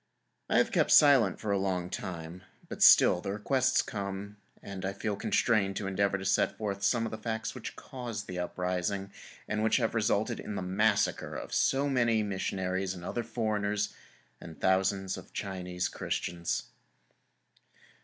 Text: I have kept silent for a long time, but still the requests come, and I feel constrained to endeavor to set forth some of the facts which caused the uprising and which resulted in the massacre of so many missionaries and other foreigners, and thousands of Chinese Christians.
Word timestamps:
I 0.49 0.57
have 0.57 0.71
kept 0.71 0.89
silent 0.89 1.39
for 1.39 1.51
a 1.51 1.59
long 1.59 1.87
time, 1.91 2.41
but 2.67 2.81
still 2.81 3.21
the 3.21 3.33
requests 3.33 3.83
come, 3.83 4.37
and 4.63 4.83
I 4.83 4.93
feel 4.93 5.15
constrained 5.15 5.75
to 5.75 5.85
endeavor 5.85 6.17
to 6.17 6.25
set 6.25 6.57
forth 6.57 6.81
some 6.81 7.05
of 7.05 7.11
the 7.11 7.19
facts 7.19 7.53
which 7.53 7.75
caused 7.75 8.25
the 8.25 8.39
uprising 8.39 9.11
and 9.47 9.61
which 9.63 9.77
resulted 9.77 10.39
in 10.39 10.55
the 10.55 10.63
massacre 10.63 11.35
of 11.35 11.53
so 11.53 11.87
many 11.87 12.23
missionaries 12.23 12.95
and 12.95 13.05
other 13.05 13.21
foreigners, 13.21 13.93
and 14.41 14.59
thousands 14.59 15.17
of 15.17 15.33
Chinese 15.33 15.87
Christians. 15.87 16.63